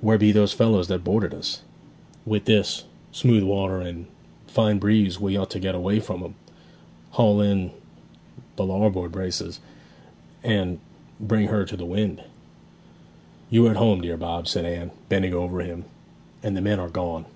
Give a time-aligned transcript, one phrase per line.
[0.00, 1.62] 'Where be those fellows that boarded us?
[2.26, 2.82] With this
[3.12, 4.06] smooth water and
[4.48, 6.34] fine breeze we ought to get away from 'em.
[7.10, 7.70] Haul in
[8.56, 9.60] the larboard braces,
[10.42, 10.80] and
[11.20, 12.24] bring her to the wind.'
[13.50, 15.84] 'You are at home, dear Bob,' said Anne, bending over him,
[16.42, 17.26] 'and the men are gone.'